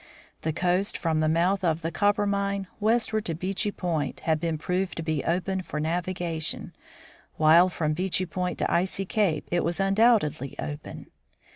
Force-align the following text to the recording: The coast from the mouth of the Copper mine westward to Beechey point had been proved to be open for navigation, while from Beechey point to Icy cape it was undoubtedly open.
The 0.41 0.51
coast 0.51 0.97
from 0.97 1.19
the 1.19 1.29
mouth 1.29 1.63
of 1.63 1.83
the 1.83 1.91
Copper 1.91 2.25
mine 2.25 2.65
westward 2.79 3.23
to 3.25 3.35
Beechey 3.35 3.69
point 3.71 4.21
had 4.21 4.39
been 4.39 4.57
proved 4.57 4.97
to 4.97 5.03
be 5.03 5.23
open 5.23 5.61
for 5.61 5.79
navigation, 5.79 6.75
while 7.37 7.69
from 7.69 7.93
Beechey 7.93 8.25
point 8.25 8.57
to 8.57 8.71
Icy 8.71 9.05
cape 9.05 9.47
it 9.51 9.63
was 9.63 9.79
undoubtedly 9.79 10.55
open. 10.57 11.05